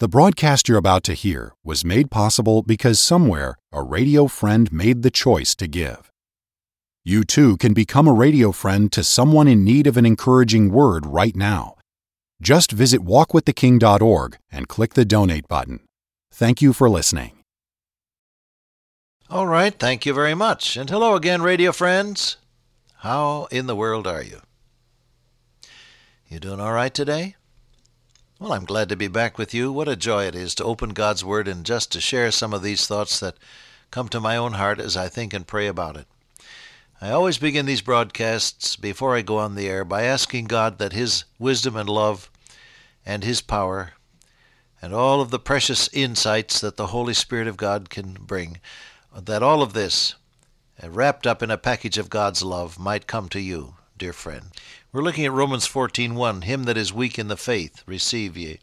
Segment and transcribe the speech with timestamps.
[0.00, 5.02] The broadcast you're about to hear was made possible because somewhere a radio friend made
[5.02, 6.12] the choice to give.
[7.04, 11.04] You too can become a radio friend to someone in need of an encouraging word
[11.04, 11.74] right now.
[12.40, 15.80] Just visit walkwiththeking.org and click the donate button.
[16.32, 17.32] Thank you for listening.
[19.28, 20.76] All right, thank you very much.
[20.76, 22.36] And hello again, radio friends.
[22.98, 24.42] How in the world are you?
[26.28, 27.34] You doing all right today?
[28.40, 29.72] Well, I'm glad to be back with you.
[29.72, 32.62] What a joy it is to open God's Word and just to share some of
[32.62, 33.36] these thoughts that
[33.90, 36.06] come to my own heart as I think and pray about it.
[37.00, 40.92] I always begin these broadcasts before I go on the air by asking God that
[40.92, 42.30] His wisdom and love
[43.04, 43.94] and His power
[44.80, 48.60] and all of the precious insights that the Holy Spirit of God can bring,
[49.12, 50.14] that all of this,
[50.80, 54.52] uh, wrapped up in a package of God's love, might come to you, dear friend.
[54.90, 58.60] We're looking at Romans 14:1, him that is weak in the faith receive ye,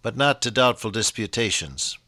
[0.00, 1.98] but not to doubtful disputations.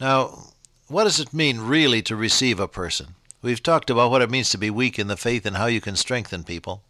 [0.00, 0.54] Now,
[0.88, 3.16] what does it mean really to receive a person?
[3.42, 5.82] We've talked about what it means to be weak in the faith and how you
[5.82, 6.82] can strengthen people.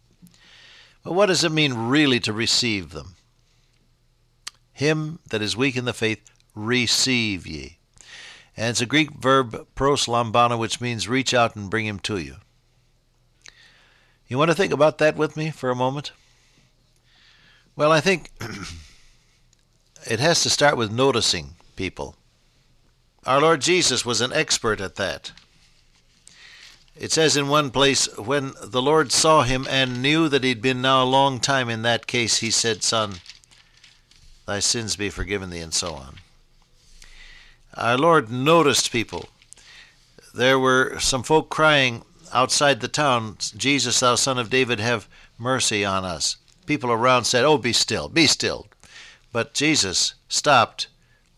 [1.03, 3.17] But what does it mean really to receive them?
[4.71, 7.79] Him that is weak in the faith receive ye.
[8.55, 12.37] And it's a Greek verb proslambano, which means reach out and bring him to you.
[14.27, 16.11] You want to think about that with me for a moment?
[17.75, 18.31] Well, I think
[20.09, 22.15] it has to start with noticing people.
[23.25, 25.31] Our Lord Jesus was an expert at that.
[26.95, 30.81] It says in one place, when the Lord saw him and knew that he'd been
[30.81, 33.15] now a long time in that case, he said, Son,
[34.45, 36.15] thy sins be forgiven thee, and so on.
[37.75, 39.27] Our Lord noticed people.
[40.33, 42.03] There were some folk crying
[42.35, 46.35] outside the town, Jesus, thou son of David, have mercy on us.
[46.65, 48.67] People around said, Oh, be still, be still.
[49.31, 50.87] But Jesus stopped,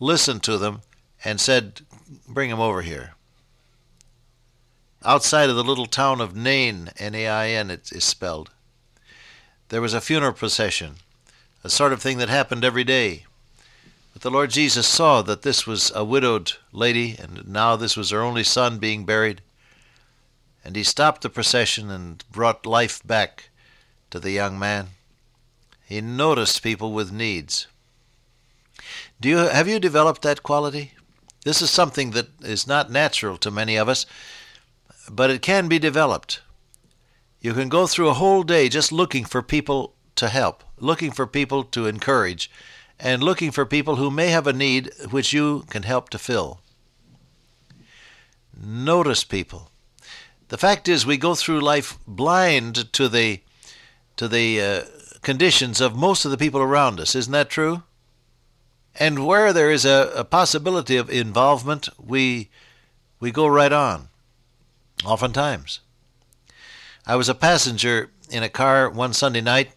[0.00, 0.82] listened to them,
[1.24, 1.82] and said,
[2.26, 3.12] Bring him over here.
[5.04, 8.50] Outside of the little town of Nain, N A I N, it is spelled,
[9.68, 10.96] there was a funeral procession,
[11.62, 13.26] a sort of thing that happened every day.
[14.12, 18.10] But the Lord Jesus saw that this was a widowed lady, and now this was
[18.10, 19.42] her only son being buried
[20.68, 23.48] and he stopped the procession and brought life back
[24.10, 24.88] to the young man.
[25.86, 27.68] He noticed people with needs.
[29.18, 30.92] Do you have you developed that quality?
[31.42, 34.04] This is something that is not natural to many of us,
[35.10, 36.42] but it can be developed.
[37.40, 41.26] You can go through a whole day just looking for people to help, looking for
[41.26, 42.50] people to encourage,
[43.00, 46.60] and looking for people who may have a need which you can help to fill.
[48.54, 49.70] Notice people.
[50.48, 53.42] The fact is, we go through life blind to the
[54.16, 54.82] to the uh,
[55.22, 57.14] conditions of most of the people around us.
[57.14, 57.82] Isn't that true?
[58.94, 62.50] And where there is a, a possibility of involvement, we
[63.20, 64.08] we go right on.
[65.04, 65.80] Oftentimes,
[67.06, 69.72] I was a passenger in a car one Sunday night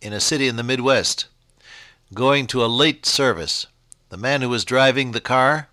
[0.00, 1.26] in a city in the Midwest,
[2.12, 3.66] going to a late service.
[4.08, 5.68] The man who was driving the car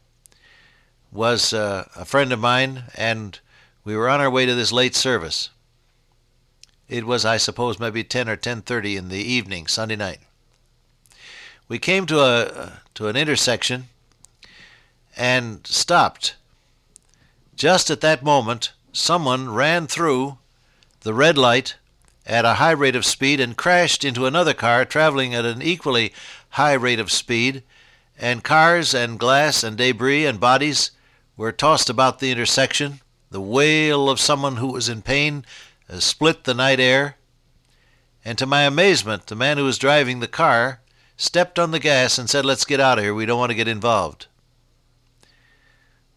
[1.11, 3.39] was uh, a friend of mine, and
[3.83, 5.49] we were on our way to this late service.
[6.87, 10.19] It was, I suppose, maybe 10 or 10:30 in the evening, Sunday night.
[11.67, 13.89] We came to a to an intersection
[15.15, 16.35] and stopped.
[17.55, 20.37] Just at that moment, someone ran through
[21.01, 21.75] the red light
[22.25, 26.13] at a high rate of speed and crashed into another car traveling at an equally
[26.51, 27.63] high rate of speed,
[28.17, 30.91] and cars and glass and debris and bodies
[31.37, 32.99] were tossed about the intersection.
[33.31, 35.45] The wail of someone who was in pain
[35.99, 37.17] split the night air,
[38.25, 40.81] and to my amazement, the man who was driving the car
[41.15, 43.13] stepped on the gas and said, Let's get out of here.
[43.13, 44.27] We don't want to get involved.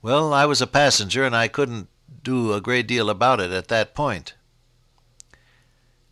[0.00, 1.88] Well, I was a passenger and I couldn't
[2.22, 4.34] do a great deal about it at that point,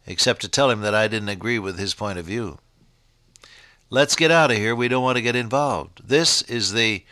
[0.06, 2.58] except to tell him that I didn't agree with his point of view.
[3.88, 4.74] Let's get out of here.
[4.76, 6.02] We don't want to get involved.
[6.08, 7.04] This is the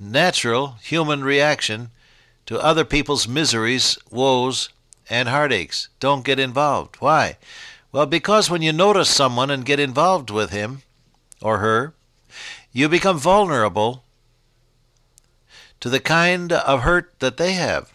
[0.00, 1.90] natural human reaction
[2.46, 4.68] to other people's miseries, woes,
[5.08, 5.88] and heartaches.
[6.00, 6.96] Don't get involved.
[6.96, 7.36] Why?
[7.92, 10.82] Well, because when you notice someone and get involved with him
[11.40, 11.94] or her,
[12.72, 14.02] you become vulnerable
[15.80, 17.92] to the kind of hurt that they have.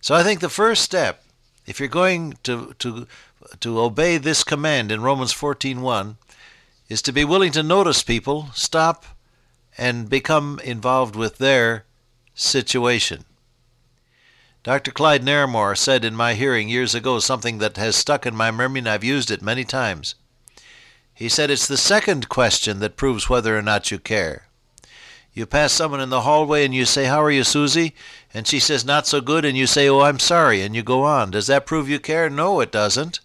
[0.00, 1.22] So I think the first step,
[1.66, 3.06] if you're going to, to,
[3.60, 6.16] to obey this command in Romans 14.1,
[6.88, 9.04] is to be willing to notice people, stop,
[9.76, 11.84] and become involved with their
[12.36, 13.24] situation.
[14.62, 14.92] Dr.
[14.92, 18.78] Clyde Narramore said in my hearing years ago something that has stuck in my memory
[18.80, 20.14] and I've used it many times.
[21.14, 24.48] He said it's the second question that proves whether or not you care.
[25.32, 27.94] You pass someone in the hallway and you say, How are you, Susie?
[28.32, 31.02] And she says, Not so good, and you say, Oh, I'm sorry, and you go
[31.04, 31.30] on.
[31.30, 32.30] Does that prove you care?
[32.30, 33.20] No, it doesn't.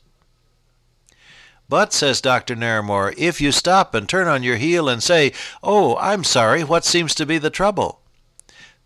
[1.69, 2.55] But, says Dr.
[2.55, 5.31] Narramore, if you stop and turn on your heel and say,
[5.63, 8.00] Oh, I'm sorry, what seems to be the trouble?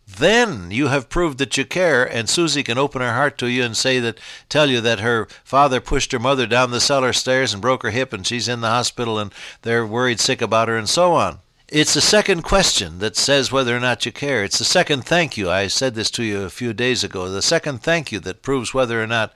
[0.07, 3.63] Then you have proved that you care, and Susie can open her heart to you
[3.63, 4.19] and say that,
[4.49, 7.89] tell you that her father pushed her mother down the cellar stairs and broke her
[7.89, 11.39] hip, and she's in the hospital, and they're worried sick about her, and so on.
[11.67, 14.43] It's the second question that says whether or not you care.
[14.43, 15.49] It's the second thank you.
[15.49, 17.27] I said this to you a few days ago.
[17.27, 19.33] The second thank you that proves whether or not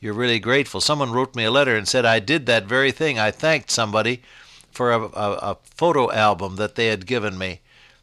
[0.00, 0.80] you're really grateful.
[0.80, 3.18] Someone wrote me a letter and said, I did that very thing.
[3.18, 4.22] I thanked somebody
[4.70, 7.60] for a, a, a photo album that they had given me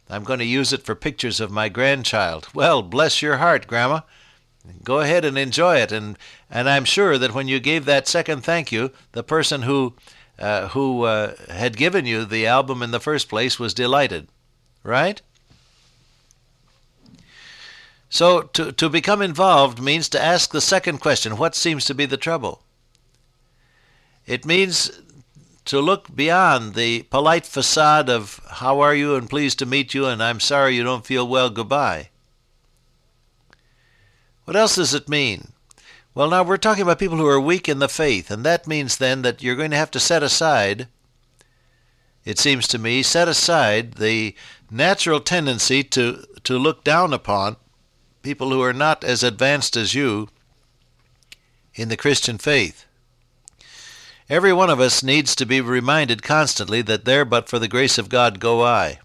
[0.10, 2.48] I'm going to use it for pictures of my grandchild.
[2.54, 4.02] Well, bless your heart, Grandma.
[4.84, 6.18] Go ahead and enjoy it, and
[6.50, 9.94] and I'm sure that when you gave that second thank you, the person who
[10.40, 14.28] uh, who uh, had given you the album in the first place was delighted,
[14.82, 15.22] right?
[18.10, 22.06] So to to become involved means to ask the second question: What seems to be
[22.06, 22.62] the trouble?
[24.26, 24.92] It means
[25.66, 30.06] to look beyond the polite facade of how are you and pleased to meet you
[30.06, 32.10] and I'm sorry you don't feel well, goodbye.
[34.46, 35.54] What else does it mean?
[36.16, 38.98] Well, now we're talking about people who are weak in the faith, and that means
[38.98, 40.88] then that you're going to have to set aside,
[42.24, 44.36] it seems to me, set aside the
[44.70, 47.56] natural tendency to, to look down upon
[48.22, 50.30] people who are not as advanced as you
[51.74, 52.86] in the Christian faith.
[54.34, 58.00] Every one of us needs to be reminded constantly that there but for the grace
[58.00, 58.98] of God go I.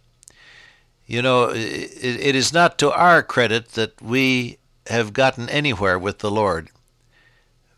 [1.06, 6.30] You know, it, is not to our credit that we have gotten anywhere with the
[6.30, 6.70] Lord,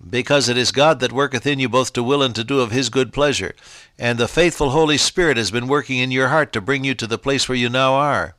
[0.09, 2.71] because it is God that worketh in you both to will and to do of
[2.71, 3.57] his good pleasure,
[3.99, 7.07] and the faithful Holy Spirit has been working in your heart to bring you to
[7.09, 8.37] the place where you now are.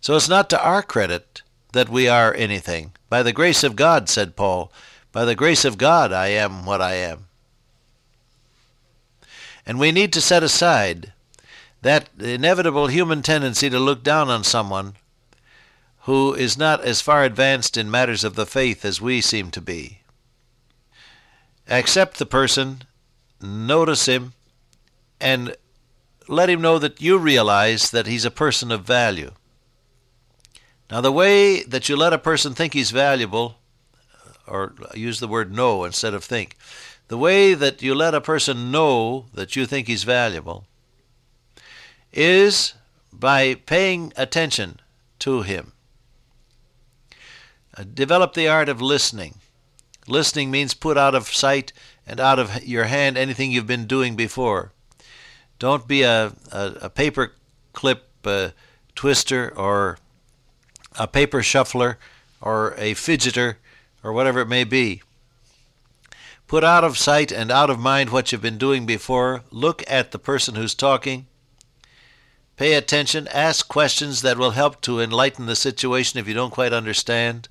[0.00, 1.42] So it's not to our credit
[1.74, 2.92] that we are anything.
[3.10, 4.72] By the grace of God, said Paul,
[5.12, 7.26] by the grace of God I am what I am.
[9.64, 11.12] And we need to set aside
[11.82, 14.94] that inevitable human tendency to look down on someone
[16.02, 19.60] who is not as far advanced in matters of the faith as we seem to
[19.60, 20.00] be.
[21.68, 22.82] Accept the person,
[23.40, 24.32] notice him,
[25.20, 25.56] and
[26.28, 29.30] let him know that you realize that he's a person of value.
[30.90, 33.58] Now, the way that you let a person think he's valuable,
[34.46, 36.56] or use the word know instead of think,
[37.12, 40.64] the way that you let a person know that you think he's valuable
[42.10, 42.72] is
[43.12, 44.80] by paying attention
[45.18, 45.72] to him.
[47.76, 49.34] Uh, develop the art of listening.
[50.08, 51.74] Listening means put out of sight
[52.06, 54.72] and out of your hand anything you've been doing before.
[55.58, 57.34] Don't be a, a, a paper
[57.74, 58.48] clip uh,
[58.94, 59.98] twister or
[60.98, 61.98] a paper shuffler
[62.40, 63.56] or a fidgeter
[64.02, 65.02] or whatever it may be.
[66.52, 69.42] Put out of sight and out of mind what you've been doing before.
[69.50, 71.26] Look at the person who's talking.
[72.58, 73.26] Pay attention.
[73.28, 77.48] Ask questions that will help to enlighten the situation if you don't quite understand.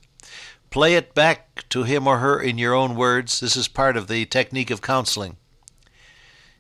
[0.70, 3.40] Play it back to him or her in your own words.
[3.40, 5.38] This is part of the technique of counseling.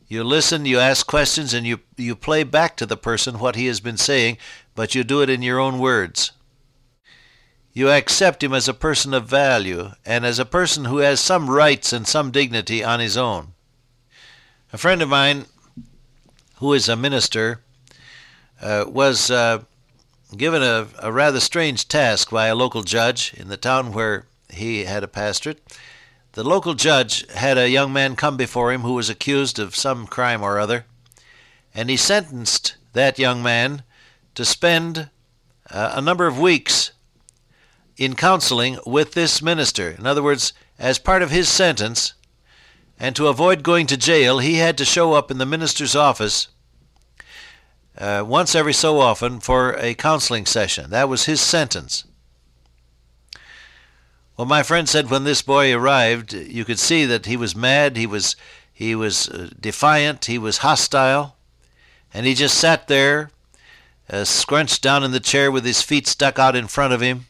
[0.07, 3.67] You listen, you ask questions, and you, you play back to the person what he
[3.67, 4.39] has been saying,
[4.74, 6.31] but you do it in your own words.
[7.74, 11.50] You accept him as a person of value and as a person who has some
[11.50, 13.54] rights and some dignity on his own.
[14.74, 15.46] A friend of mine,
[16.58, 17.62] who is a minister,
[18.62, 19.63] uh, was uh,
[20.36, 24.84] given a, a, rather strange task by a local judge in the town where he
[24.84, 25.62] had a pastorate.
[26.34, 30.08] The local judge had a young man come before him who was accused of some
[30.08, 30.86] crime or other,
[31.74, 33.84] and he sentenced that young man
[34.36, 35.10] to spend
[35.70, 36.92] uh, a number of weeks
[38.01, 39.91] in counseling with this minister.
[39.91, 42.13] In other words, as part of his sentence,
[43.00, 46.48] and to avoid going to jail, he had to show up in the minister's office
[47.96, 50.89] uh, once every so often for a counseling session.
[50.89, 52.05] That was his sentence.
[54.36, 57.98] Well, my friend said when this boy arrived, you could see that he was mad,
[57.98, 58.36] he was
[58.74, 61.36] he was uh, defiant, he was hostile,
[62.12, 63.29] and he just sat there,
[64.10, 67.27] uh, scrunched down in the chair with his feet stuck out in front of him,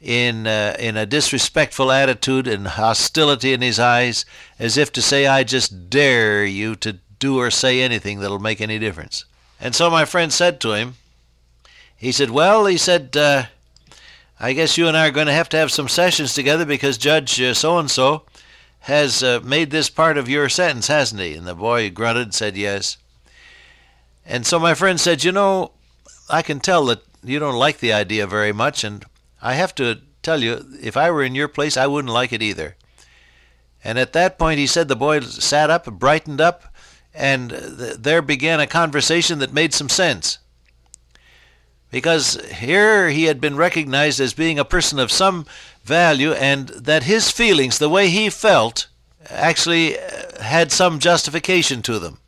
[0.00, 4.24] in uh, in a disrespectful attitude and hostility in his eyes,
[4.58, 8.60] as if to say, "I just dare you to do or say anything that'll make
[8.60, 9.24] any difference."
[9.60, 10.96] And so my friend said to him,
[11.96, 13.44] he said, "Well," he said, uh,
[14.38, 16.98] "I guess you and I are going to have to have some sessions together because
[16.98, 18.24] Judge so and so
[18.86, 21.34] has uh, made this part of your sentence, hasn't he?
[21.34, 22.98] And the boy grunted said yes.
[24.24, 25.72] And so my friend said, You know,
[26.30, 29.04] I can tell that you don't like the idea very much, and
[29.42, 32.42] I have to tell you, if I were in your place, I wouldn't like it
[32.42, 32.76] either.
[33.84, 36.74] And at that point, he said the boy sat up, brightened up,
[37.14, 40.38] and th- there began a conversation that made some sense.
[41.90, 45.46] Because here he had been recognized as being a person of some
[45.84, 48.88] value, and that his feelings, the way he felt,
[49.30, 52.18] actually uh, had some justification to them.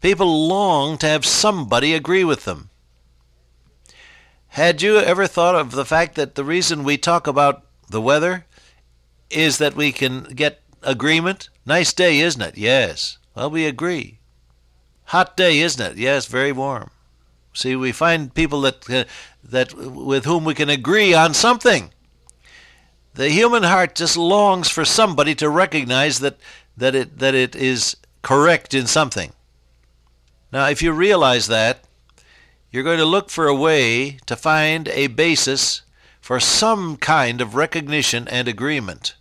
[0.00, 2.68] People long to have somebody agree with them.
[4.54, 8.46] Had you ever thought of the fact that the reason we talk about the weather
[9.28, 11.48] is that we can get agreement?
[11.66, 12.56] Nice day, isn't it?
[12.56, 13.18] Yes.
[13.34, 14.20] Well, we agree.
[15.06, 15.96] Hot day, isn't it?
[15.96, 16.92] Yes, very warm.
[17.52, 19.04] See, we find people that uh,
[19.42, 21.90] that with whom we can agree on something.
[23.14, 26.38] The human heart just longs for somebody to recognize that
[26.76, 29.32] that it that it is correct in something.
[30.52, 31.80] Now, if you realize that,
[32.74, 35.82] you're going to look for a way to find a basis
[36.20, 39.14] for some kind of recognition and agreement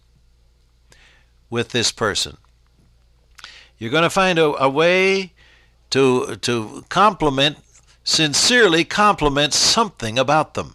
[1.51, 2.37] with this person.
[3.77, 5.33] You're going to find a, a way
[5.91, 7.57] to, to compliment,
[8.03, 10.73] sincerely compliment something about them.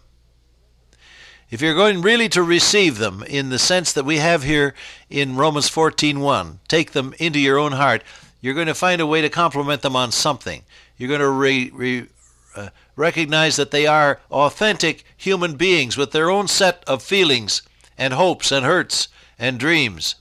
[1.49, 4.73] If you're going really to receive them in the sense that we have here
[5.09, 8.03] in Romans 14:1, take them into your own heart,
[8.39, 10.63] you're going to find a way to compliment them on something.
[10.97, 12.07] You're going to re, re,
[12.55, 17.61] uh, recognize that they are authentic human beings with their own set of feelings
[17.97, 20.15] and hopes and hurts and dreams.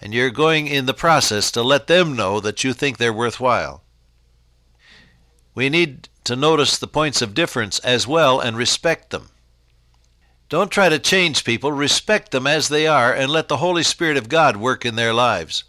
[0.00, 3.82] And you're going in the process to let them know that you think they're worthwhile.
[5.54, 9.30] We need to notice the points of difference as well and respect them.
[10.48, 14.16] Don't try to change people, respect them as they are, and let the Holy Spirit
[14.16, 15.64] of God work in their lives.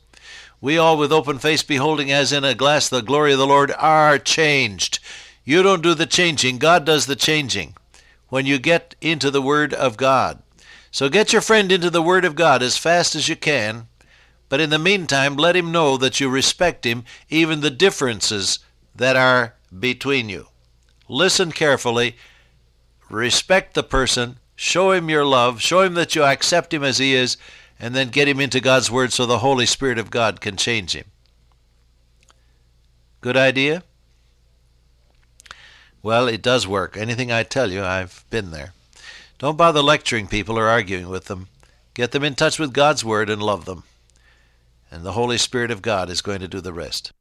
[0.59, 3.71] We all, with open face, beholding as in a glass the glory of the Lord,
[3.77, 4.99] are changed.
[5.45, 7.75] You don't do the changing, God does the changing
[8.29, 10.41] when you get into the Word of God.
[10.89, 13.87] So get your friend into the Word of God as fast as you can,
[14.49, 18.59] but in the meantime, let him know that you respect him, even the differences
[18.95, 20.47] that are between you.
[21.07, 22.15] Listen carefully,
[23.09, 27.13] respect the person, show him your love, show him that you accept him as he
[27.13, 27.37] is,
[27.79, 30.95] and then get him into God's Word so the Holy Spirit of God can change
[30.95, 31.05] him.
[33.21, 33.83] Good idea?
[36.05, 36.95] Well, it does work.
[36.95, 38.73] Anything I tell you, I've been there.
[39.39, 41.47] Don't bother lecturing people or arguing with them.
[41.95, 43.85] Get them in touch with God's Word and love them.
[44.91, 47.11] And the Holy Spirit of God is going to do the rest.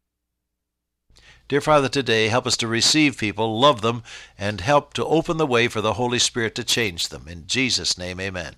[1.48, 4.02] Dear Father, today help us to receive people, love them,
[4.36, 7.26] and help to open the way for the Holy Spirit to change them.
[7.26, 8.54] In Jesus' name, amen.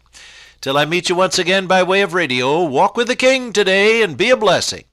[0.61, 4.02] Till I meet you once again by way of radio, walk with the King today
[4.02, 4.87] and be a blessing.